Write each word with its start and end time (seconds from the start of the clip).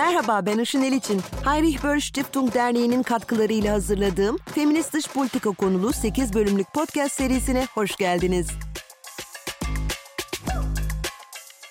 Merhaba 0.00 0.46
ben 0.46 0.58
Işın 0.58 0.82
Eliçin. 0.82 1.20
Heinrich 1.44 1.84
Böll 1.84 2.00
Stiftung 2.00 2.54
Derneği'nin 2.54 3.02
katkılarıyla 3.02 3.74
hazırladığım 3.74 4.38
Feminist 4.54 4.92
Dış 4.92 5.08
Politika 5.08 5.50
konulu 5.50 5.92
8 5.92 6.34
bölümlük 6.34 6.72
podcast 6.74 7.12
serisine 7.12 7.66
hoş 7.74 7.96
geldiniz. 7.96 8.48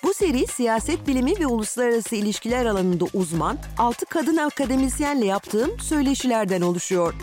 Bu 0.02 0.14
seri 0.14 0.46
siyaset 0.46 1.06
bilimi 1.06 1.40
ve 1.40 1.46
uluslararası 1.46 2.16
ilişkiler 2.16 2.66
alanında 2.66 3.04
uzman 3.14 3.58
6 3.78 4.06
kadın 4.06 4.36
akademisyenle 4.36 5.26
yaptığım 5.26 5.80
söyleşilerden 5.80 6.60
oluşuyor. 6.60 7.14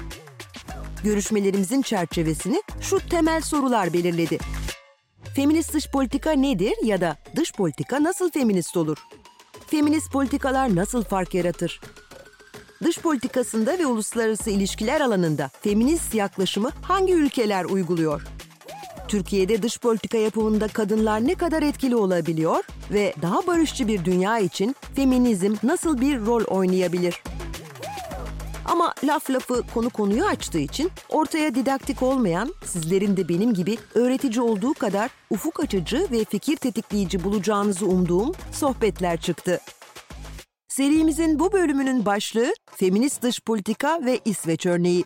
Görüşmelerimizin 1.04 1.82
çerçevesini 1.82 2.62
şu 2.82 3.10
temel 3.10 3.42
sorular 3.42 3.94
belirledi. 3.94 4.38
Feminist 5.36 5.74
dış 5.74 5.92
politika 5.92 6.32
nedir 6.32 6.74
ya 6.84 7.02
da 7.02 7.18
dış 7.36 7.54
politika 7.54 8.04
nasıl 8.04 8.32
feminist 8.32 8.78
olur? 8.78 8.98
Feminist 9.68 10.12
politikalar 10.12 10.76
nasıl 10.76 11.04
fark 11.04 11.34
yaratır? 11.34 11.82
Dış 12.84 13.00
politikasında 13.00 13.80
ve 13.80 13.86
uluslararası 13.86 14.50
ilişkiler 14.50 15.02
alanında 15.02 15.50
feminist 15.62 16.16
yaklaşımı 16.16 16.70
hangi 16.82 17.14
ülkeler 17.14 17.66
uyguluyor? 17.66 18.22
Türkiye'de 19.08 19.64
dış 19.64 19.80
politika 19.80 20.18
yapımında 20.18 20.68
kadınlar 20.68 21.28
ne 21.28 21.36
kadar 21.36 21.64
etkili 21.64 21.96
olabiliyor 21.96 22.64
ve 22.92 23.14
daha 23.22 23.48
barışçı 23.48 23.88
bir 23.88 24.06
dünya 24.06 24.40
için 24.40 24.76
feminizm 24.96 25.56
nasıl 25.64 26.02
bir 26.02 26.26
rol 26.26 26.44
oynayabilir? 26.44 27.24
Laf 29.04 29.30
lafı 29.30 29.64
konu 29.74 29.90
konuyu 29.90 30.26
açtığı 30.26 30.60
için 30.60 30.92
ortaya 31.10 31.56
didaktik 31.56 32.04
olmayan, 32.04 32.54
sizlerin 32.66 33.18
de 33.18 33.30
benim 33.30 33.54
gibi 33.54 33.78
öğretici 33.96 34.42
olduğu 34.42 34.74
kadar 34.74 35.12
ufuk 35.30 35.60
açıcı 35.60 36.08
ve 36.12 36.26
fikir 36.26 36.56
tetikleyici 36.56 37.24
bulacağınızı 37.24 37.86
umduğum 37.86 38.32
sohbetler 38.52 39.22
çıktı. 39.22 39.60
Serimizin 40.68 41.40
bu 41.40 41.52
bölümünün 41.54 42.06
başlığı 42.06 42.54
Feminist 42.76 43.22
Dış 43.22 43.42
Politika 43.42 44.06
ve 44.06 44.20
İsveç 44.26 44.66
Örneği. 44.66 45.04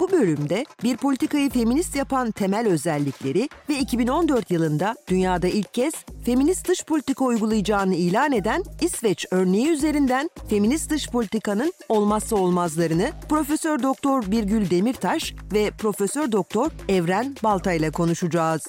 Bu 0.00 0.12
bölümde 0.12 0.64
bir 0.82 0.96
politikayı 0.96 1.50
feminist 1.50 1.96
yapan 1.96 2.30
temel 2.30 2.68
özellikleri 2.68 3.48
ve 3.68 3.78
2014 3.78 4.50
yılında 4.50 4.94
dünyada 5.08 5.48
ilk 5.48 5.74
kez 5.74 5.94
feminist 6.24 6.68
dış 6.68 6.84
politika 6.84 7.24
uygulayacağını 7.24 7.94
ilan 7.94 8.32
eden 8.32 8.62
İsveç 8.80 9.26
örneği 9.30 9.68
üzerinden 9.68 10.30
feminist 10.50 10.90
dış 10.90 11.08
politikanın 11.08 11.72
olmazsa 11.88 12.36
olmazlarını 12.36 13.10
Profesör 13.28 13.82
Doktor 13.82 14.30
Birgül 14.30 14.70
Demirtaş 14.70 15.34
ve 15.52 15.70
Profesör 15.70 16.32
Doktor 16.32 16.70
Evren 16.88 17.36
Balta 17.42 17.72
ile 17.72 17.90
konuşacağız. 17.90 18.66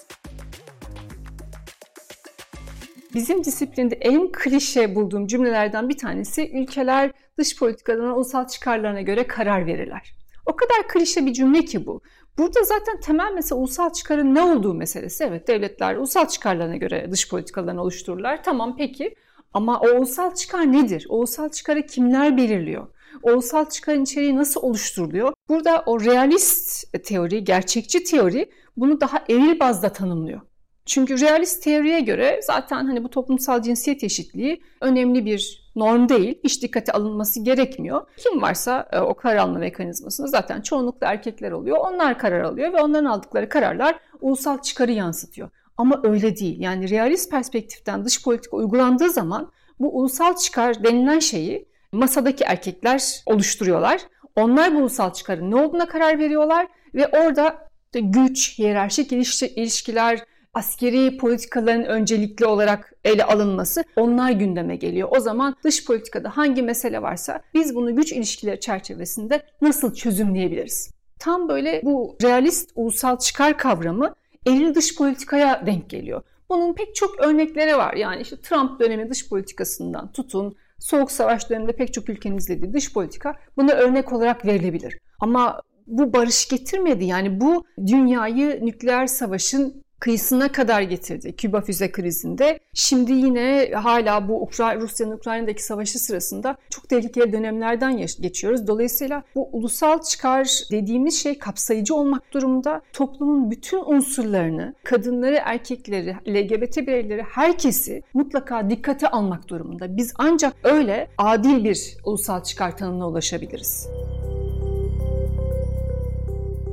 Bizim 3.13 3.43
disiplinde 3.43 3.95
en 3.95 4.31
klişe 4.31 4.95
bulduğum 4.95 5.27
cümlelerden 5.27 5.89
bir 5.89 5.97
tanesi 5.97 6.51
ülkeler 6.53 7.11
dış 7.37 7.59
politikalarına 7.59 8.15
ulusal 8.15 8.47
çıkarlarına 8.47 9.01
göre 9.01 9.27
karar 9.27 9.65
verirler. 9.65 10.17
O 10.47 10.55
kadar 10.55 10.87
klişe 10.87 11.25
bir 11.25 11.33
cümle 11.33 11.65
ki 11.65 11.85
bu. 11.85 12.01
Burada 12.37 12.63
zaten 12.63 12.99
temel 12.99 13.31
mesele 13.33 13.59
ulusal 13.59 13.93
çıkarın 13.93 14.35
ne 14.35 14.41
olduğu 14.41 14.73
meselesi. 14.73 15.23
Evet 15.23 15.47
devletler 15.47 15.95
ulusal 15.95 16.27
çıkarlarına 16.27 16.75
göre 16.75 17.07
dış 17.11 17.29
politikalarını 17.29 17.81
oluştururlar. 17.81 18.43
Tamam 18.43 18.75
peki 18.77 19.15
ama 19.53 19.79
o 19.79 19.87
ulusal 19.97 20.35
çıkar 20.35 20.71
nedir? 20.71 21.05
O 21.09 21.17
ulusal 21.17 21.49
çıkarı 21.49 21.85
kimler 21.85 22.37
belirliyor? 22.37 22.87
O 23.23 23.31
ulusal 23.31 23.69
çıkarın 23.69 24.03
içeriği 24.03 24.35
nasıl 24.35 24.61
oluşturuluyor? 24.61 25.33
Burada 25.49 25.83
o 25.85 26.01
realist 26.01 26.93
teori, 27.03 27.43
gerçekçi 27.43 28.03
teori 28.03 28.51
bunu 28.77 29.01
daha 29.01 29.23
eril 29.29 29.59
bazda 29.59 29.89
tanımlıyor. 29.89 30.41
Çünkü 30.87 31.21
realist 31.21 31.63
teoriye 31.63 31.99
göre 31.99 32.39
zaten 32.43 32.85
hani 32.85 33.03
bu 33.03 33.09
toplumsal 33.09 33.61
cinsiyet 33.61 34.03
eşitliği 34.03 34.61
önemli 34.81 35.25
bir 35.25 35.71
norm 35.75 36.09
değil. 36.09 36.39
Hiç 36.43 36.63
dikkate 36.63 36.91
alınması 36.91 37.43
gerekmiyor. 37.43 38.01
Kim 38.17 38.41
varsa 38.41 38.89
e, 38.91 38.99
o 38.99 39.13
karar 39.13 39.35
alma 39.35 39.59
mekanizmasında 39.59 40.27
zaten 40.27 40.61
çoğunlukla 40.61 41.07
erkekler 41.07 41.51
oluyor. 41.51 41.77
Onlar 41.77 42.19
karar 42.19 42.41
alıyor 42.41 42.73
ve 42.73 42.81
onların 42.81 43.05
aldıkları 43.05 43.49
kararlar 43.49 43.99
ulusal 44.21 44.61
çıkarı 44.61 44.91
yansıtıyor. 44.91 45.49
Ama 45.77 46.01
öyle 46.03 46.37
değil. 46.37 46.59
Yani 46.59 46.89
realist 46.89 47.31
perspektiften 47.31 48.05
dış 48.05 48.23
politika 48.23 48.57
uygulandığı 48.57 49.09
zaman 49.09 49.51
bu 49.79 49.99
ulusal 49.99 50.35
çıkar 50.35 50.83
denilen 50.83 51.19
şeyi 51.19 51.67
masadaki 51.91 52.43
erkekler 52.43 53.21
oluşturuyorlar. 53.25 54.01
Onlar 54.35 54.75
bu 54.75 54.77
ulusal 54.77 55.13
çıkarın 55.13 55.51
ne 55.51 55.55
olduğuna 55.55 55.87
karar 55.87 56.19
veriyorlar 56.19 56.67
ve 56.95 57.07
orada 57.07 57.67
güç, 57.93 58.59
hiyerarşik 58.59 59.11
ilişkiler, 59.11 60.19
askeri 60.57 61.17
politikaların 61.17 61.83
öncelikli 61.83 62.45
olarak 62.45 62.93
ele 63.03 63.23
alınması 63.23 63.83
onlar 63.95 64.31
gündeme 64.31 64.75
geliyor. 64.75 65.09
O 65.17 65.19
zaman 65.19 65.55
dış 65.63 65.85
politikada 65.85 66.37
hangi 66.37 66.61
mesele 66.61 67.01
varsa 67.01 67.41
biz 67.53 67.75
bunu 67.75 67.95
güç 67.95 68.11
ilişkileri 68.11 68.59
çerçevesinde 68.59 69.41
nasıl 69.61 69.93
çözümleyebiliriz? 69.93 70.91
Tam 71.19 71.49
böyle 71.49 71.81
bu 71.83 72.17
realist 72.23 72.71
ulusal 72.75 73.19
çıkar 73.19 73.57
kavramı 73.57 74.15
eril 74.47 74.75
dış 74.75 74.95
politikaya 74.95 75.65
denk 75.65 75.89
geliyor. 75.89 76.21
Bunun 76.49 76.73
pek 76.73 76.95
çok 76.95 77.19
örnekleri 77.19 77.77
var. 77.77 77.93
Yani 77.93 78.21
işte 78.21 78.41
Trump 78.41 78.79
dönemi 78.79 79.09
dış 79.09 79.29
politikasından 79.29 80.11
tutun, 80.11 80.55
Soğuk 80.79 81.11
Savaş 81.11 81.49
döneminde 81.49 81.71
pek 81.71 81.93
çok 81.93 82.09
ülkenin 82.09 82.37
izlediği 82.37 82.73
dış 82.73 82.93
politika 82.93 83.35
buna 83.57 83.71
örnek 83.71 84.13
olarak 84.13 84.45
verilebilir. 84.45 84.97
Ama 85.19 85.61
bu 85.87 86.13
barış 86.13 86.47
getirmedi. 86.47 87.05
Yani 87.05 87.41
bu 87.41 87.65
dünyayı 87.85 88.65
nükleer 88.65 89.07
savaşın 89.07 89.83
kıyısına 89.99 90.51
kadar 90.51 90.81
getirdi 90.81 91.35
Küba 91.35 91.61
füze 91.61 91.91
krizinde. 91.91 92.59
Şimdi 92.73 93.11
yine 93.11 93.71
hala 93.73 94.27
bu 94.27 94.41
Ukra 94.41 94.75
Rusya'nın 94.75 95.11
Ukrayna'daki 95.11 95.63
savaşı 95.63 95.99
sırasında 95.99 96.57
çok 96.69 96.89
tehlikeli 96.89 97.33
dönemlerden 97.33 97.97
geçiyoruz. 98.21 98.67
Dolayısıyla 98.67 99.23
bu 99.35 99.49
ulusal 99.51 100.01
çıkar 100.01 100.47
dediğimiz 100.71 101.23
şey 101.23 101.39
kapsayıcı 101.39 101.95
olmak 101.95 102.33
durumunda. 102.33 102.81
Toplumun 102.93 103.51
bütün 103.51 103.83
unsurlarını, 103.85 104.73
kadınları, 104.83 105.39
erkekleri, 105.43 106.15
LGBT 106.27 106.77
bireyleri, 106.77 107.23
herkesi 107.23 108.03
mutlaka 108.13 108.69
dikkate 108.69 109.07
almak 109.07 109.47
durumunda. 109.47 109.97
Biz 109.97 110.13
ancak 110.17 110.53
öyle 110.63 111.07
adil 111.17 111.63
bir 111.63 111.97
ulusal 112.05 112.43
çıkar 112.43 112.77
tanımına 112.77 113.07
ulaşabiliriz. 113.07 113.87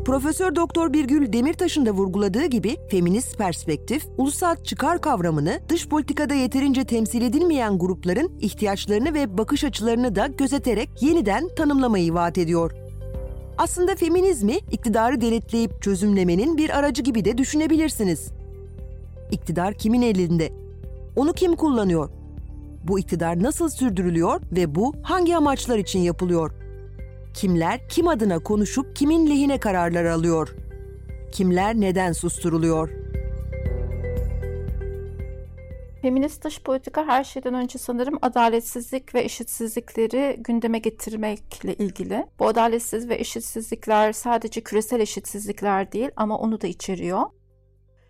Profesör 0.05 0.57
Doktor 0.57 0.93
Birgül 0.93 1.33
Demirtaş'ın 1.33 1.87
da 1.87 1.91
vurguladığı 1.91 2.45
gibi 2.45 2.77
feminist 2.91 3.39
perspektif, 3.39 4.07
ulusal 4.19 4.57
çıkar 4.57 5.01
kavramını 5.01 5.61
dış 5.69 5.89
politikada 5.89 6.35
yeterince 6.35 6.85
temsil 6.85 7.23
edilmeyen 7.23 7.79
grupların 7.79 8.33
ihtiyaçlarını 8.41 9.15
ve 9.15 9.39
bakış 9.39 9.65
açılarını 9.65 10.15
da 10.15 10.27
gözeterek 10.27 10.91
yeniden 11.01 11.49
tanımlamayı 11.57 12.15
vaat 12.15 12.39
ediyor. 12.39 12.73
Aslında 13.59 13.97
feminizmi 13.97 14.57
iktidarı 14.71 15.21
denetleyip 15.21 15.83
çözümlemenin 15.83 16.57
bir 16.57 16.79
aracı 16.79 17.03
gibi 17.03 17.25
de 17.25 17.39
düşünebilirsiniz. 17.39 18.31
İktidar 19.31 19.75
kimin 19.75 20.03
elinde? 20.03 20.53
Onu 21.17 21.33
kim 21.33 21.57
kullanıyor? 21.57 22.11
Bu 22.85 22.99
iktidar 22.99 23.43
nasıl 23.43 23.69
sürdürülüyor 23.69 24.41
ve 24.53 24.75
bu 24.75 24.95
hangi 25.03 25.37
amaçlar 25.37 25.79
için 25.79 26.01
yapılıyor? 26.01 26.64
Kimler 27.35 27.89
kim 27.89 28.09
adına 28.09 28.39
konuşup 28.39 28.97
kimin 28.97 29.27
lehine 29.31 29.59
kararlar 29.59 30.05
alıyor? 30.05 30.55
Kimler 31.33 31.75
neden 31.75 32.13
susturuluyor? 32.13 32.91
Feminist 36.03 36.45
dış 36.45 36.63
politika 36.63 37.07
her 37.07 37.25
şeyden 37.25 37.55
önce 37.55 37.79
sanırım 37.79 38.19
adaletsizlik 38.23 39.15
ve 39.15 39.21
eşitsizlikleri 39.21 40.37
gündeme 40.39 40.79
getirmekle 40.79 41.75
ilgili. 41.75 42.27
Bu 42.39 42.47
adaletsiz 42.47 43.09
ve 43.09 43.15
eşitsizlikler 43.15 44.13
sadece 44.13 44.61
küresel 44.61 45.01
eşitsizlikler 45.01 45.93
değil 45.93 46.11
ama 46.17 46.39
onu 46.39 46.61
da 46.61 46.67
içeriyor. 46.67 47.23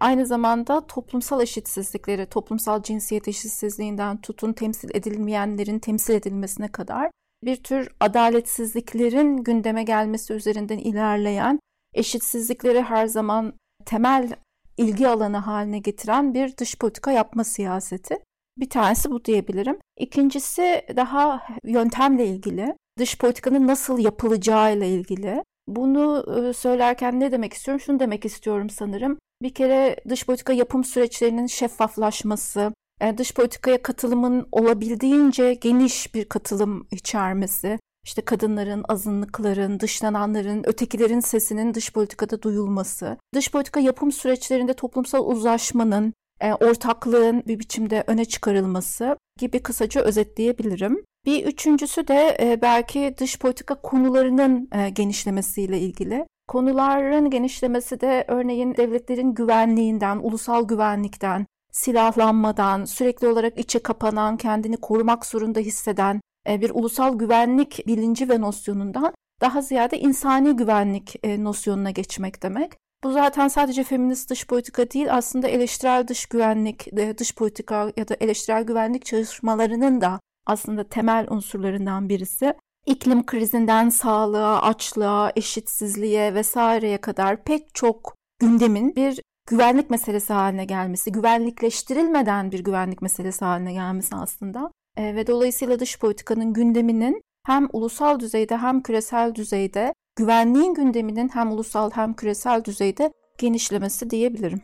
Aynı 0.00 0.26
zamanda 0.26 0.86
toplumsal 0.86 1.42
eşitsizlikleri, 1.42 2.26
toplumsal 2.26 2.82
cinsiyet 2.82 3.28
eşitsizliğinden 3.28 4.20
tutun 4.20 4.52
temsil 4.52 4.90
edilmeyenlerin 4.94 5.78
temsil 5.78 6.14
edilmesine 6.14 6.68
kadar 6.68 7.10
bir 7.46 7.56
tür 7.56 7.88
adaletsizliklerin 8.00 9.36
gündeme 9.36 9.82
gelmesi 9.82 10.32
üzerinden 10.32 10.78
ilerleyen, 10.78 11.60
eşitsizlikleri 11.94 12.82
her 12.82 13.06
zaman 13.06 13.52
temel 13.86 14.32
ilgi 14.76 15.08
alanı 15.08 15.36
haline 15.36 15.78
getiren 15.78 16.34
bir 16.34 16.56
dış 16.56 16.78
politika 16.78 17.12
yapma 17.12 17.44
siyaseti. 17.44 18.18
Bir 18.56 18.70
tanesi 18.70 19.10
bu 19.10 19.24
diyebilirim. 19.24 19.78
İkincisi 19.98 20.82
daha 20.96 21.42
yöntemle 21.64 22.26
ilgili. 22.26 22.74
Dış 22.98 23.18
politikanın 23.18 23.66
nasıl 23.66 23.98
yapılacağıyla 23.98 24.86
ilgili. 24.86 25.42
Bunu 25.68 26.24
e, 26.36 26.52
söylerken 26.52 27.20
ne 27.20 27.32
demek 27.32 27.52
istiyorum? 27.52 27.80
Şunu 27.80 28.00
demek 28.00 28.24
istiyorum 28.24 28.70
sanırım. 28.70 29.18
Bir 29.42 29.54
kere 29.54 29.96
dış 30.08 30.26
politika 30.26 30.52
yapım 30.52 30.84
süreçlerinin 30.84 31.46
şeffaflaşması, 31.46 32.72
dış 33.18 33.34
politikaya 33.34 33.82
katılımın 33.82 34.48
olabildiğince 34.52 35.54
geniş 35.54 36.14
bir 36.14 36.24
katılım 36.24 36.86
içermesi, 36.90 37.78
işte 38.04 38.22
kadınların, 38.22 38.84
azınlıkların, 38.88 39.80
dışlananların, 39.80 40.62
ötekilerin 40.66 41.20
sesinin 41.20 41.74
dış 41.74 41.92
politikada 41.92 42.42
duyulması, 42.42 43.16
dış 43.34 43.50
politika 43.50 43.80
yapım 43.80 44.12
süreçlerinde 44.12 44.74
toplumsal 44.74 45.26
uzlaşmanın, 45.26 46.14
e, 46.40 46.54
ortaklığın 46.54 47.42
bir 47.46 47.58
biçimde 47.58 48.04
öne 48.06 48.24
çıkarılması 48.24 49.16
gibi 49.38 49.62
kısaca 49.62 50.00
özetleyebilirim. 50.00 51.04
Bir 51.26 51.46
üçüncüsü 51.46 52.08
de 52.08 52.36
e, 52.40 52.62
belki 52.62 53.14
dış 53.18 53.38
politika 53.38 53.74
konularının 53.74 54.68
e, 54.72 54.90
genişlemesiyle 54.90 55.78
ilgili. 55.78 56.26
Konuların 56.48 57.30
genişlemesi 57.30 58.00
de 58.00 58.24
örneğin 58.28 58.76
devletlerin 58.76 59.34
güvenliğinden, 59.34 60.16
ulusal 60.16 60.68
güvenlikten, 60.68 61.46
silahlanmadan, 61.74 62.84
sürekli 62.84 63.28
olarak 63.28 63.58
içe 63.58 63.78
kapanan, 63.78 64.36
kendini 64.36 64.76
korumak 64.76 65.26
zorunda 65.26 65.60
hisseden 65.60 66.20
e, 66.48 66.60
bir 66.60 66.70
ulusal 66.70 67.18
güvenlik 67.18 67.86
bilinci 67.86 68.28
ve 68.28 68.40
nosyonundan 68.40 69.14
daha 69.40 69.62
ziyade 69.62 69.98
insani 69.98 70.56
güvenlik 70.56 71.16
e, 71.22 71.44
nosyonuna 71.44 71.90
geçmek 71.90 72.42
demek. 72.42 72.72
Bu 73.04 73.12
zaten 73.12 73.48
sadece 73.48 73.84
feminist 73.84 74.30
dış 74.30 74.46
politika 74.46 74.90
değil 74.90 75.14
aslında 75.14 75.48
eleştirel 75.48 76.08
dış 76.08 76.26
güvenlik, 76.26 76.88
e, 76.98 77.18
dış 77.18 77.34
politika 77.34 77.92
ya 77.96 78.08
da 78.08 78.16
eleştirel 78.20 78.62
güvenlik 78.62 79.04
çalışmalarının 79.04 80.00
da 80.00 80.20
aslında 80.46 80.88
temel 80.88 81.26
unsurlarından 81.30 82.08
birisi. 82.08 82.54
İklim 82.86 83.26
krizinden 83.26 83.88
sağlığa, 83.88 84.62
açlığa, 84.62 85.32
eşitsizliğe 85.36 86.34
vesaireye 86.34 86.98
kadar 86.98 87.44
pek 87.44 87.74
çok 87.74 88.14
gündemin 88.40 88.96
bir 88.96 89.20
güvenlik 89.46 89.90
meselesi 89.90 90.32
haline 90.32 90.64
gelmesi, 90.64 91.12
güvenlikleştirilmeden 91.12 92.52
bir 92.52 92.64
güvenlik 92.64 93.02
meselesi 93.02 93.44
haline 93.44 93.72
gelmesi 93.72 94.16
aslında. 94.16 94.70
E, 94.96 95.14
ve 95.14 95.26
dolayısıyla 95.26 95.80
dış 95.80 95.98
politikanın 95.98 96.52
gündeminin 96.52 97.22
hem 97.46 97.68
ulusal 97.72 98.20
düzeyde 98.20 98.56
hem 98.56 98.82
küresel 98.82 99.34
düzeyde, 99.34 99.94
güvenliğin 100.16 100.74
gündeminin 100.74 101.28
hem 101.28 101.52
ulusal 101.52 101.90
hem 101.90 102.14
küresel 102.14 102.64
düzeyde 102.64 103.12
genişlemesi 103.38 104.10
diyebilirim. 104.10 104.62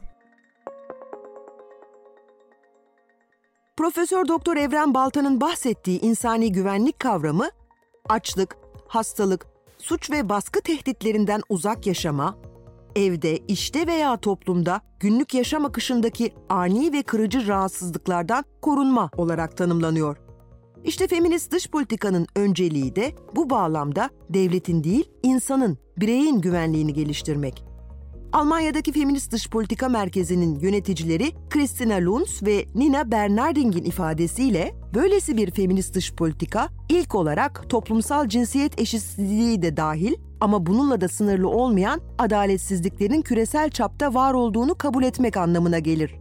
Profesör 3.76 4.28
Doktor 4.28 4.56
Evren 4.56 4.94
Baltan'ın 4.94 5.40
bahsettiği 5.40 6.00
insani 6.00 6.52
güvenlik 6.52 6.98
kavramı 6.98 7.50
açlık, 8.08 8.56
hastalık, 8.88 9.46
suç 9.78 10.10
ve 10.10 10.28
baskı 10.28 10.60
tehditlerinden 10.60 11.42
uzak 11.48 11.86
yaşama, 11.86 12.38
evde, 12.96 13.38
işte 13.48 13.86
veya 13.86 14.16
toplumda 14.16 14.80
günlük 15.00 15.34
yaşam 15.34 15.64
akışındaki 15.64 16.34
ani 16.48 16.92
ve 16.92 17.02
kırıcı 17.02 17.46
rahatsızlıklardan 17.46 18.44
korunma 18.62 19.10
olarak 19.16 19.56
tanımlanıyor. 19.56 20.16
İşte 20.84 21.08
feminist 21.08 21.52
dış 21.52 21.70
politikanın 21.70 22.26
önceliği 22.36 22.96
de 22.96 23.12
bu 23.36 23.50
bağlamda 23.50 24.10
devletin 24.30 24.84
değil, 24.84 25.10
insanın, 25.22 25.78
bireyin 25.96 26.40
güvenliğini 26.40 26.94
geliştirmek. 26.94 27.70
Almanya'daki 28.32 28.92
Feminist 28.92 29.32
Dış 29.32 29.50
Politika 29.50 29.88
Merkezi'nin 29.88 30.60
yöneticileri 30.60 31.32
Christina 31.50 31.94
Lunz 31.94 32.42
ve 32.42 32.64
Nina 32.74 33.10
Bernarding'in 33.10 33.84
ifadesiyle 33.84 34.74
böylesi 34.94 35.36
bir 35.36 35.50
feminist 35.50 35.94
dış 35.94 36.14
politika 36.14 36.68
ilk 36.88 37.14
olarak 37.14 37.70
toplumsal 37.70 38.28
cinsiyet 38.28 38.80
eşitsizliği 38.80 39.62
de 39.62 39.76
dahil 39.76 40.14
ama 40.40 40.66
bununla 40.66 41.00
da 41.00 41.08
sınırlı 41.08 41.48
olmayan 41.48 42.00
adaletsizliklerin 42.18 43.22
küresel 43.22 43.70
çapta 43.70 44.14
var 44.14 44.34
olduğunu 44.34 44.74
kabul 44.74 45.02
etmek 45.02 45.36
anlamına 45.36 45.78
gelir. 45.78 46.14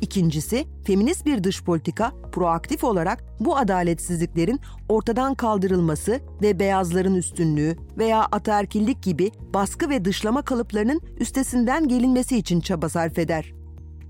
İkincisi, 0.00 0.64
feminist 0.84 1.26
bir 1.26 1.44
dış 1.44 1.64
politika 1.64 2.12
proaktif 2.32 2.84
olarak 2.84 3.24
bu 3.40 3.56
adaletsizliklerin 3.56 4.60
ortadan 4.88 5.34
kaldırılması 5.34 6.20
ve 6.42 6.58
beyazların 6.58 7.14
üstünlüğü 7.14 7.76
veya 7.98 8.24
ataerkillik 8.32 9.02
gibi 9.02 9.30
baskı 9.54 9.90
ve 9.90 10.04
dışlama 10.04 10.42
kalıplarının 10.42 11.00
üstesinden 11.20 11.88
gelinmesi 11.88 12.36
için 12.36 12.60
çaba 12.60 12.88
sarf 12.88 13.18
eder. 13.18 13.63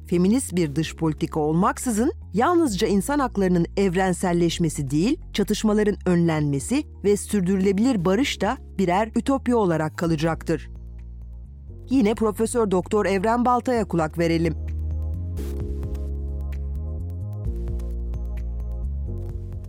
Feminist 0.07 0.57
bir 0.57 0.77
dış 0.77 0.97
politika 0.97 1.41
olmaksızın 1.41 2.13
yalnızca 2.35 2.89
insan 2.89 3.19
haklarının 3.19 3.67
evrenselleşmesi 3.77 4.91
değil, 4.91 5.21
çatışmaların 5.33 5.97
önlenmesi 6.07 6.83
ve 7.05 7.17
sürdürülebilir 7.17 8.05
barış 8.05 8.41
da 8.41 8.57
birer 8.79 9.11
ütopya 9.17 9.57
olarak 9.57 9.99
kalacaktır. 9.99 10.71
Yine 11.91 12.15
Profesör 12.15 12.71
Doktor 12.71 13.07
Evren 13.07 13.45
Balta'ya 13.45 13.89
kulak 13.89 14.19
verelim. 14.19 14.55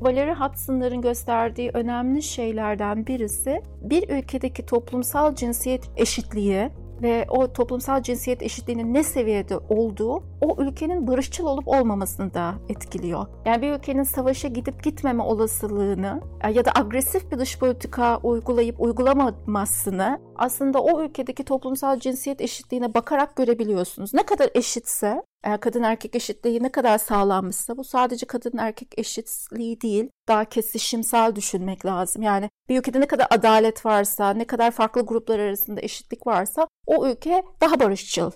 Valerie 0.02 0.34
Hudson'ların 0.34 1.02
gösterdiği 1.02 1.72
önemli 1.74 2.24
şeylerden 2.24 3.08
birisi 3.08 3.62
bir 3.82 4.10
ülkedeki 4.10 4.66
toplumsal 4.66 5.36
cinsiyet 5.36 5.90
eşitliği 5.98 6.70
ve 7.02 7.26
o 7.30 7.54
toplumsal 7.54 8.02
cinsiyet 8.02 8.42
eşitliğinin 8.42 8.94
ne 8.94 9.04
seviyede 9.04 9.58
olduğu 9.58 10.24
o 10.42 10.56
ülkenin 10.58 11.08
barışçıl 11.08 11.46
olup 11.46 11.68
olmamasını 11.68 12.34
da 12.34 12.56
etkiliyor. 12.70 13.26
Yani 13.46 13.62
bir 13.62 13.72
ülkenin 13.72 14.04
savaşa 14.04 14.48
gidip 14.48 14.84
gitmeme 14.84 15.24
olasılığını 15.24 16.22
ya 16.54 16.66
da 16.66 16.72
agresif 16.76 17.32
bir 17.32 17.40
dış 17.40 17.60
politika 17.60 18.18
uygulayıp 18.18 18.82
uygulamamasını 18.82 20.20
aslında 20.36 20.84
o 20.84 21.04
ülkedeki 21.04 21.44
toplumsal 21.46 22.00
cinsiyet 22.00 22.42
eşitliğine 22.42 22.94
bakarak 22.94 23.36
görebiliyorsunuz. 23.36 24.14
Ne 24.14 24.24
kadar 24.24 24.50
eşitse 24.56 25.22
kadın 25.62 25.84
erkek 25.84 26.16
eşitliği 26.16 26.64
ne 26.64 26.72
kadar 26.72 26.98
sağlanmışsa 26.98 27.78
bu 27.78 27.84
sadece 27.84 28.26
kadın 28.26 28.58
erkek 28.58 29.00
eşitliği 29.00 29.82
değil 29.82 30.10
daha 30.28 30.46
kesişimsel 30.46 31.36
düşünmek 31.36 31.86
lazım. 31.86 32.22
Yani 32.22 32.50
bir 32.70 32.80
ülkede 32.80 33.00
ne 33.00 33.08
kadar 33.08 33.28
adalet 33.30 33.86
varsa, 33.86 34.30
ne 34.34 34.48
kadar 34.48 34.72
farklı 34.72 35.02
gruplar 35.02 35.40
arasında 35.40 35.82
eşitlik 35.82 36.28
varsa 36.28 36.68
o 36.86 37.08
ülke 37.08 37.44
daha 37.62 37.80
barışçıl. 37.80 38.32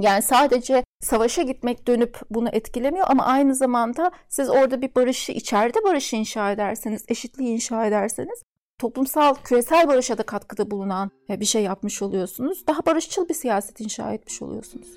Yani 0.00 0.22
sadece 0.22 0.84
savaşa 1.00 1.42
gitmek 1.42 1.86
dönüp 1.86 2.20
bunu 2.30 2.48
etkilemiyor 2.52 3.06
ama 3.08 3.24
aynı 3.24 3.54
zamanda 3.54 4.10
siz 4.28 4.50
orada 4.50 4.82
bir 4.82 4.94
barışı, 4.94 5.32
içeride 5.32 5.84
barışı 5.84 6.16
inşa 6.16 6.52
ederseniz, 6.52 7.04
eşitliği 7.08 7.54
inşa 7.54 7.86
ederseniz 7.86 8.42
toplumsal, 8.78 9.34
küresel 9.34 9.88
barışa 9.88 10.18
da 10.18 10.22
katkıda 10.22 10.70
bulunan 10.70 11.10
bir 11.28 11.44
şey 11.44 11.62
yapmış 11.62 12.02
oluyorsunuz. 12.02 12.66
Daha 12.66 12.86
barışçıl 12.86 13.28
bir 13.28 13.34
siyaset 13.34 13.80
inşa 13.80 14.12
etmiş 14.12 14.42
oluyorsunuz. 14.42 14.88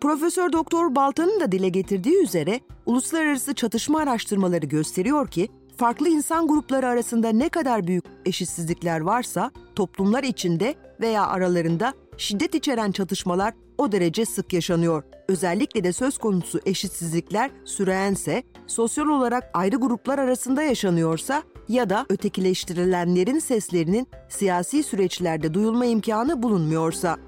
Profesör 0.00 0.52
Doktor 0.52 0.94
Baltan'ın 0.94 1.40
da 1.40 1.52
dile 1.52 1.68
getirdiği 1.68 2.22
üzere 2.22 2.60
uluslararası 2.86 3.54
çatışma 3.54 4.00
araştırmaları 4.00 4.66
gösteriyor 4.66 5.28
ki 5.28 5.48
farklı 5.76 6.08
insan 6.08 6.48
grupları 6.48 6.86
arasında 6.86 7.28
ne 7.28 7.48
kadar 7.48 7.86
büyük 7.86 8.04
eşitsizlikler 8.26 9.00
varsa 9.00 9.50
toplumlar 9.74 10.22
içinde 10.22 10.74
veya 11.00 11.26
aralarında 11.26 11.94
şiddet 12.16 12.54
içeren 12.54 12.92
çatışmalar 12.92 13.54
o 13.78 13.92
derece 13.92 14.24
sık 14.24 14.52
yaşanıyor. 14.52 15.04
Özellikle 15.32 15.84
de 15.84 15.92
söz 15.92 16.18
konusu 16.18 16.60
eşitsizlikler 16.66 17.50
süreyense, 17.64 18.42
sosyal 18.66 19.06
olarak 19.06 19.50
ayrı 19.54 19.76
gruplar 19.76 20.18
arasında 20.18 20.62
yaşanıyorsa 20.62 21.42
ya 21.68 21.90
da 21.90 22.06
ötekileştirilenlerin 22.08 23.38
seslerinin 23.38 24.08
siyasi 24.28 24.82
süreçlerde 24.82 25.54
duyulma 25.54 25.86
imkanı 25.86 26.42
bulunmuyorsa. 26.42 27.18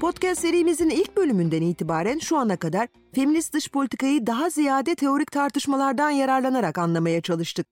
Podcast 0.00 0.40
serimizin 0.40 0.90
ilk 0.90 1.16
bölümünden 1.16 1.62
itibaren 1.62 2.18
şu 2.18 2.36
ana 2.36 2.56
kadar 2.56 2.88
feminist 3.14 3.54
dış 3.54 3.70
politikayı 3.70 4.26
daha 4.26 4.50
ziyade 4.50 4.94
teorik 4.94 5.32
tartışmalardan 5.32 6.10
yararlanarak 6.10 6.78
anlamaya 6.78 7.20
çalıştık. 7.20 7.66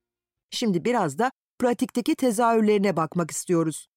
Şimdi 0.50 0.84
biraz 0.84 1.18
da 1.18 1.30
pratikteki 1.58 2.14
tezahürlerine 2.14 2.96
bakmak 2.96 3.30
istiyoruz. 3.30 3.91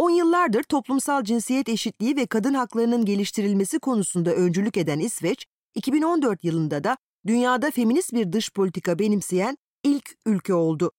10 0.00 0.10
yıllardır 0.10 0.62
toplumsal 0.62 1.24
cinsiyet 1.24 1.68
eşitliği 1.68 2.16
ve 2.16 2.26
kadın 2.26 2.54
haklarının 2.54 3.04
geliştirilmesi 3.04 3.78
konusunda 3.78 4.34
öncülük 4.34 4.76
eden 4.76 4.98
İsveç, 4.98 5.46
2014 5.74 6.44
yılında 6.44 6.84
da 6.84 6.96
dünyada 7.26 7.70
feminist 7.70 8.12
bir 8.12 8.32
dış 8.32 8.52
politika 8.52 8.98
benimseyen 8.98 9.56
ilk 9.84 10.10
ülke 10.26 10.54
oldu. 10.54 10.92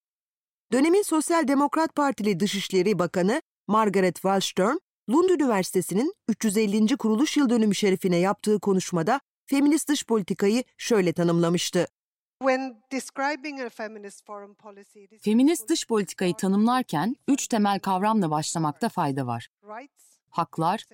Dönemin 0.72 1.02
Sosyal 1.02 1.48
Demokrat 1.48 1.94
Partili 1.94 2.40
Dışişleri 2.40 2.98
Bakanı 2.98 3.42
Margaret 3.68 4.14
Wallström, 4.14 4.78
Lund 5.10 5.28
Üniversitesi'nin 5.28 6.14
350. 6.28 6.96
kuruluş 6.96 7.36
yıl 7.36 7.50
dönümü 7.50 7.74
şerifine 7.74 8.16
yaptığı 8.16 8.60
konuşmada 8.60 9.20
feminist 9.46 9.88
dış 9.88 10.06
politikayı 10.06 10.64
şöyle 10.78 11.12
tanımlamıştı. 11.12 11.86
Feminist 15.20 15.68
dış 15.68 15.86
politikayı 15.86 16.34
tanımlarken 16.34 17.16
üç 17.28 17.48
temel 17.48 17.78
kavramla 17.78 18.30
başlamakta 18.30 18.88
fayda 18.88 19.26
var. 19.26 19.48
Haklar, 20.30 20.84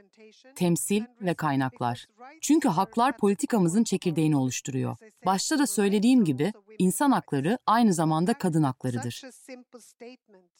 temsil 0.54 1.04
ve 1.20 1.34
kaynaklar. 1.34 2.06
Çünkü 2.40 2.68
haklar 2.68 3.16
politikamızın 3.16 3.84
çekirdeğini 3.84 4.36
oluşturuyor. 4.36 4.96
Başta 5.26 5.58
da 5.58 5.66
söylediğim 5.66 6.24
gibi 6.24 6.52
insan 6.78 7.10
hakları 7.10 7.58
aynı 7.66 7.94
zamanda 7.94 8.34
kadın 8.34 8.62
haklarıdır. 8.62 9.22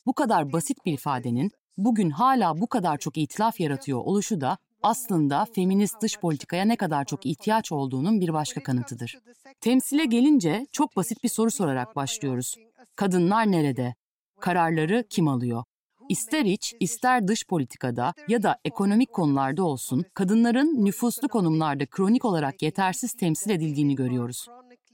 Bu 0.06 0.12
kadar 0.12 0.52
basit 0.52 0.86
bir 0.86 0.92
ifadenin 0.92 1.50
bugün 1.76 2.10
hala 2.10 2.60
bu 2.60 2.66
kadar 2.66 2.98
çok 2.98 3.16
itilaf 3.18 3.60
yaratıyor 3.60 3.98
oluşu 3.98 4.40
da 4.40 4.58
aslında 4.82 5.44
feminist 5.44 6.02
dış 6.02 6.18
politikaya 6.18 6.64
ne 6.64 6.76
kadar 6.76 7.04
çok 7.04 7.26
ihtiyaç 7.26 7.72
olduğunun 7.72 8.20
bir 8.20 8.32
başka 8.32 8.62
kanıtıdır. 8.62 9.18
Temsile 9.60 10.04
gelince 10.04 10.66
çok 10.72 10.96
basit 10.96 11.24
bir 11.24 11.28
soru 11.28 11.50
sorarak 11.50 11.96
başlıyoruz. 11.96 12.56
Kadınlar 12.96 13.52
nerede? 13.52 13.94
Kararları 14.40 15.04
kim 15.10 15.28
alıyor? 15.28 15.64
İster 16.08 16.44
iç, 16.44 16.74
ister 16.80 17.28
dış 17.28 17.46
politikada 17.46 18.14
ya 18.28 18.42
da 18.42 18.58
ekonomik 18.64 19.12
konularda 19.12 19.64
olsun, 19.64 20.04
kadınların 20.14 20.84
nüfuslu 20.84 21.28
konumlarda 21.28 21.86
kronik 21.86 22.24
olarak 22.24 22.62
yetersiz 22.62 23.12
temsil 23.12 23.50
edildiğini 23.50 23.94
görüyoruz. 23.94 24.46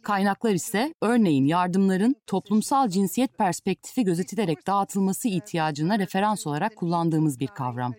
Kaynaklar 0.03 0.55
ise 0.55 0.95
örneğin 1.03 1.45
yardımların 1.45 2.17
toplumsal 2.27 2.89
cinsiyet 2.89 3.39
perspektifi 3.39 4.05
gözetilerek 4.05 4.67
dağıtılması 4.67 5.29
ihtiyacına 5.29 5.99
referans 5.99 6.47
olarak 6.47 6.77
kullandığımız 6.77 7.41
bir 7.41 7.47
kavram. 7.47 7.95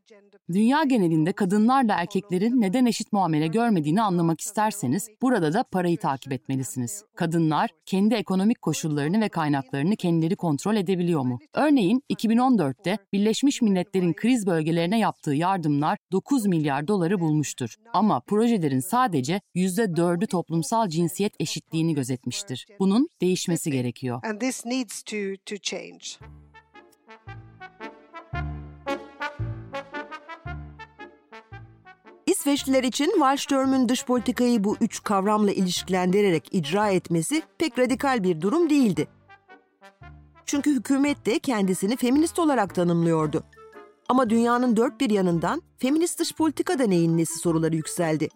Dünya 0.54 0.84
genelinde 0.84 1.34
kadınlarla 1.34 1.96
erkeklerin 1.96 2.62
neden 2.62 2.86
eşit 2.86 3.14
muamele 3.14 3.48
görmediğini 3.48 4.02
anlamak 4.02 4.42
isterseniz 4.42 5.10
burada 5.22 5.54
da 5.54 5.64
parayı 5.64 5.98
takip 5.98 6.32
etmelisiniz. 6.32 7.04
Kadınlar 7.16 7.70
kendi 7.86 8.16
ekonomik 8.16 8.62
koşullarını 8.62 9.22
ve 9.22 9.30
kaynaklarını 9.30 9.96
kendileri 9.96 10.36
kontrol 10.36 10.76
edebiliyor 10.76 11.22
mu? 11.22 11.40
Örneğin 11.54 12.02
2014'te 12.14 12.98
Birleşmiş 13.14 13.62
Milletler'in 13.62 14.14
kriz 14.14 14.48
bölgelerine 14.48 15.00
yaptığı 15.00 15.34
yardımlar 15.34 15.98
9 16.12 16.46
milyar 16.46 16.88
doları 16.88 17.20
bulmuştur. 17.20 17.76
Ama 17.94 18.20
projelerin 18.20 18.80
sadece 18.80 19.42
%4'ü 19.56 20.28
toplumsal 20.28 20.90
cinsiyet 20.90 21.34
eşitliğini 21.40 21.94
gözetmiştir. 21.94 22.66
Bunun 22.80 23.10
değişmesi 23.22 23.72
gerekiyor. 23.72 24.20
İsveçliler 32.46 32.84
için 32.84 33.12
Wallström'ün 33.12 33.90
dış 33.90 34.06
politikayı 34.06 34.64
bu 34.64 34.78
üç 34.82 35.04
kavramla 35.04 35.52
ilişkilendirerek 35.52 36.48
icra 36.52 36.90
etmesi 36.90 37.44
pek 37.58 37.80
radikal 37.80 38.24
bir 38.24 38.42
durum 38.42 38.70
değildi. 38.70 39.08
Çünkü 40.46 40.76
hükümet 40.76 41.26
de 41.26 41.40
kendisini 41.40 41.96
feminist 41.96 42.40
olarak 42.40 42.76
tanımlıyordu. 42.76 43.44
Ama 44.10 44.30
dünyanın 44.30 44.78
dört 44.78 45.02
bir 45.02 45.10
yanından 45.10 45.62
feminist 45.78 46.20
dış 46.20 46.34
politikada 46.34 46.84
neyin 46.84 47.18
nesi 47.18 47.40
soruları 47.40 47.76
yükseldi. 47.76 48.30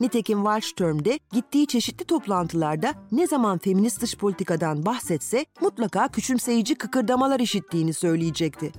Nitekim 0.00 0.38
Wallström 0.38 1.04
de 1.04 1.18
gittiği 1.32 1.66
çeşitli 1.66 2.04
toplantılarda 2.04 2.94
ne 3.12 3.26
zaman 3.26 3.58
feminist 3.58 4.02
dış 4.02 4.16
politikadan 4.16 4.86
bahsetse 4.86 5.46
mutlaka 5.60 6.08
küçümseyici 6.08 6.74
kıkırdamalar 6.74 7.40
işittiğini 7.40 7.94
söyleyecekti. 7.94 8.72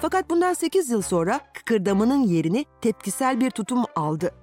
Fakat 0.00 0.30
bundan 0.30 0.52
8 0.54 0.90
yıl 0.90 1.02
sonra 1.02 1.40
kıkırdamanın 1.54 2.22
yerini 2.22 2.64
tepkisel 2.80 3.40
bir 3.40 3.50
tutum 3.50 3.84
aldı. 3.96 4.34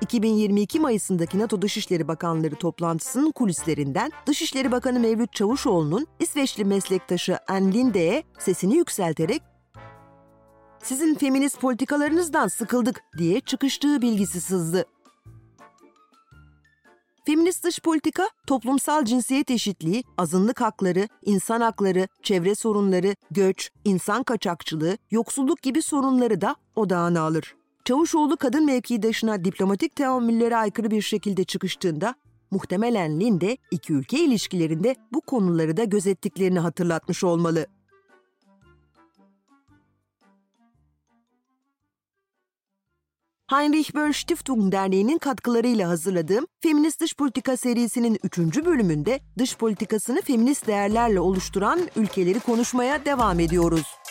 2022 0.00 0.80
Mayıs'ındaki 0.80 1.38
NATO 1.38 1.62
Dışişleri 1.62 2.08
Bakanları 2.08 2.54
toplantısının 2.54 3.30
kulislerinden 3.30 4.10
Dışişleri 4.26 4.72
Bakanı 4.72 5.00
Mevlüt 5.00 5.32
Çavuşoğlu'nun 5.32 6.06
İsveçli 6.20 6.64
meslektaşı 6.64 7.38
Ann 7.48 7.72
Linde'ye 7.72 8.22
sesini 8.38 8.76
yükselterek 8.76 9.42
"Sizin 10.82 11.14
feminist 11.14 11.60
politikalarınızdan 11.60 12.48
sıkıldık." 12.48 13.02
diye 13.18 13.40
çıkıştığı 13.40 14.02
bilgisi 14.02 14.40
sızdı. 14.40 14.84
Feminist 17.26 17.64
dış 17.64 17.80
politika, 17.80 18.28
toplumsal 18.46 19.04
cinsiyet 19.04 19.50
eşitliği, 19.50 20.04
azınlık 20.18 20.60
hakları, 20.60 21.08
insan 21.22 21.60
hakları, 21.60 22.08
çevre 22.22 22.54
sorunları, 22.54 23.14
göç, 23.30 23.70
insan 23.84 24.22
kaçakçılığı, 24.22 24.98
yoksulluk 25.10 25.62
gibi 25.62 25.82
sorunları 25.82 26.40
da 26.40 26.56
odağına 26.76 27.20
alır. 27.20 27.54
Çavuşoğlu 27.84 28.36
kadın 28.36 28.66
mevkidaşına 28.66 29.44
diplomatik 29.44 29.96
teamüllere 29.96 30.56
aykırı 30.56 30.90
bir 30.90 31.02
şekilde 31.02 31.44
çıkıştığında, 31.44 32.14
muhtemelen 32.50 33.20
Linde 33.20 33.56
iki 33.70 33.92
ülke 33.92 34.24
ilişkilerinde 34.24 34.96
bu 35.12 35.20
konuları 35.20 35.76
da 35.76 35.84
gözettiklerini 35.84 36.58
hatırlatmış 36.58 37.24
olmalı. 37.24 37.66
Heinrich 43.54 43.94
Böll 43.94 44.12
Stiftung 44.12 44.72
Derneği'nin 44.72 45.18
katkılarıyla 45.18 45.88
hazırladığım 45.88 46.46
Feminist 46.62 47.00
Dış 47.00 47.16
Politika 47.16 47.56
serisinin 47.56 48.18
3. 48.22 48.38
bölümünde 48.38 49.20
dış 49.38 49.56
politikasını 49.56 50.22
feminist 50.22 50.66
değerlerle 50.66 51.20
oluşturan 51.20 51.80
ülkeleri 51.96 52.40
konuşmaya 52.40 53.04
devam 53.04 53.40
ediyoruz. 53.40 54.03